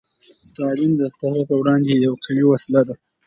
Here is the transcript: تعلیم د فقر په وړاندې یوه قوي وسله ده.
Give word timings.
تعلیم 0.55 0.93
د 0.97 1.01
فقر 1.15 1.41
په 1.49 1.55
وړاندې 1.61 1.91
یوه 2.05 2.17
قوي 2.25 2.43
وسله 2.47 2.81
ده. 2.87 2.95